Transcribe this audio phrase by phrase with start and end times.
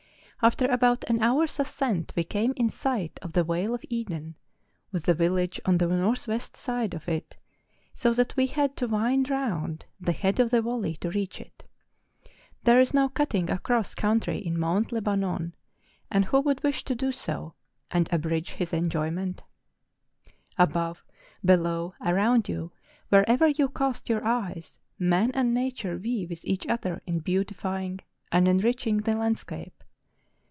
[0.43, 4.33] After about an hour's ascent we came in sight of the vale of Eden,
[4.91, 7.37] with the village on the north west side of it,
[7.93, 12.79] so that we had to wind round the head of the valley to reach it,—there
[12.79, 15.53] is no cutting across country in Mount Lebanon,
[16.09, 17.53] and who would wish to do so,
[17.91, 19.43] and abridge his enjoyment?
[19.43, 19.43] MOUNT
[19.77, 20.71] LEBANON.
[20.71, 21.05] 205 Above,
[21.45, 22.71] below, around you,
[23.09, 27.99] wherever you cast your eyes, man and nature vie with each other in beauti¬ fying
[28.31, 29.75] and enriching the landscape.